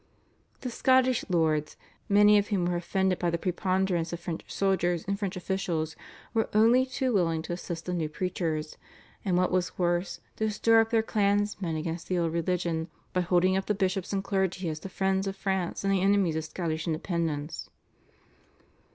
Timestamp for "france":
15.35-15.83